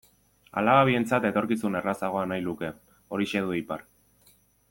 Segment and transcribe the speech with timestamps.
[0.61, 2.73] Alaba bientzat etorkizun errazagoa nahi luke,
[3.17, 3.85] horixe du ipar.